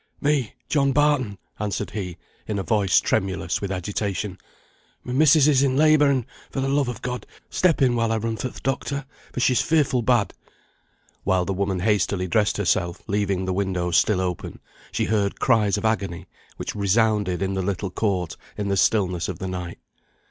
[0.19, 2.17] "Me, John Barton," answered he,
[2.47, 4.39] in a voice tremulous with agitation.
[5.03, 8.17] "My missis is in labour, and, for the love of God, step in while I
[8.17, 10.33] run for th' doctor, for she's fearful bad."
[11.23, 14.59] While the woman hastily dressed herself, leaving the window still open,
[14.91, 16.25] she heard cries of agony,
[16.57, 19.77] which resounded in the little court in the stillness of the night.